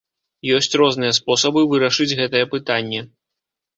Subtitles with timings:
[0.55, 3.07] Ёсць розныя спосабы вырашыць гэтае пытанне.